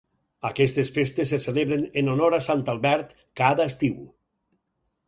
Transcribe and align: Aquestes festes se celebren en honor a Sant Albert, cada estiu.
Aquestes 0.47 0.89
festes 0.95 1.33
se 1.33 1.39
celebren 1.43 1.85
en 2.03 2.09
honor 2.15 2.37
a 2.39 2.43
Sant 2.49 2.65
Albert, 2.75 3.15
cada 3.43 3.71
estiu. 3.75 4.03